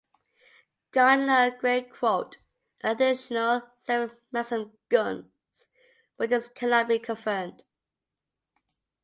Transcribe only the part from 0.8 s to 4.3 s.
Gardiner and Gray quote an additional seven